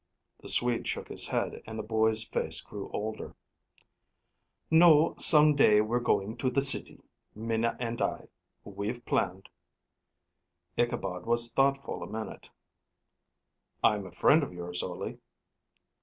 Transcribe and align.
The 0.39 0.49
Swede 0.49 0.87
shook 0.87 1.09
his 1.09 1.27
head 1.27 1.61
and 1.67 1.77
the 1.77 1.83
boy's 1.83 2.23
face 2.23 2.59
grew 2.59 2.89
older. 2.91 3.35
"No; 4.71 5.13
some 5.19 5.53
day, 5.53 5.79
we're 5.79 5.99
going 5.99 6.37
to 6.37 6.49
the 6.49 6.59
city 6.59 7.03
Minna 7.35 7.77
and 7.79 8.01
I. 8.01 8.29
We've 8.63 9.05
planned." 9.05 9.49
Ichabod 10.75 11.27
was 11.27 11.53
thoughtful 11.53 12.01
a 12.01 12.07
minute. 12.07 12.49
"I'm 13.83 14.07
a 14.07 14.11
friend 14.11 14.41
of 14.41 14.51
yours, 14.51 14.81
Ole." 14.81 15.19